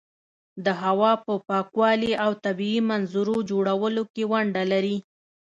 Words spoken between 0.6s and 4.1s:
د هوا په پاکوالي او طبیعي منظرو جوړولو